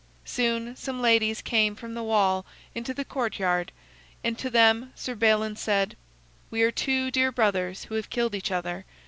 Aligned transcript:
Soon 0.25 0.75
some 0.75 0.99
ladies 0.99 1.43
came 1.43 1.75
from 1.75 1.93
the 1.93 2.01
wall 2.01 2.43
into 2.73 2.91
the 2.91 3.05
courtyard, 3.05 3.71
and 4.23 4.35
to 4.39 4.49
them 4.49 4.91
Sir 4.95 5.13
Balin 5.13 5.55
said: 5.57 5.95
"We 6.49 6.63
are 6.63 6.71
two 6.71 7.11
dear 7.11 7.31
brothers 7.31 7.83
who 7.83 7.93
have 7.93 8.09
killed 8.09 8.33
each 8.33 8.51
other. 8.51 8.83